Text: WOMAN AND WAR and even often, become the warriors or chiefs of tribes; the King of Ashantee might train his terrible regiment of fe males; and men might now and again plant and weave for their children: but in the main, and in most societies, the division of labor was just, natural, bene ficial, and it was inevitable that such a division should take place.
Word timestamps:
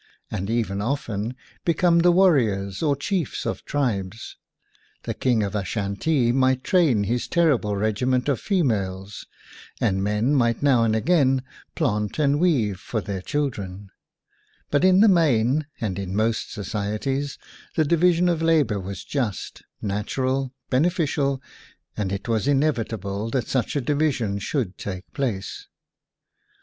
WOMAN 0.31 0.39
AND 0.39 0.49
WAR 0.49 0.53
and 0.55 0.57
even 0.65 0.81
often, 0.81 1.35
become 1.63 1.99
the 1.99 2.11
warriors 2.11 2.81
or 2.81 2.95
chiefs 2.95 3.45
of 3.45 3.63
tribes; 3.65 4.35
the 5.03 5.13
King 5.13 5.43
of 5.43 5.55
Ashantee 5.55 6.31
might 6.31 6.63
train 6.63 7.03
his 7.03 7.27
terrible 7.27 7.75
regiment 7.75 8.27
of 8.27 8.39
fe 8.39 8.63
males; 8.63 9.27
and 9.79 10.03
men 10.03 10.33
might 10.33 10.63
now 10.63 10.83
and 10.83 10.95
again 10.95 11.43
plant 11.75 12.17
and 12.17 12.39
weave 12.39 12.79
for 12.79 12.99
their 12.99 13.21
children: 13.21 13.91
but 14.71 14.83
in 14.83 15.01
the 15.01 15.07
main, 15.07 15.67
and 15.79 15.99
in 15.99 16.15
most 16.15 16.51
societies, 16.51 17.37
the 17.75 17.85
division 17.85 18.27
of 18.27 18.41
labor 18.41 18.79
was 18.79 19.03
just, 19.05 19.61
natural, 19.83 20.51
bene 20.71 20.89
ficial, 20.89 21.39
and 21.95 22.11
it 22.11 22.27
was 22.27 22.47
inevitable 22.47 23.29
that 23.29 23.45
such 23.47 23.75
a 23.75 23.81
division 23.81 24.39
should 24.39 24.79
take 24.79 25.03
place. 25.13 25.67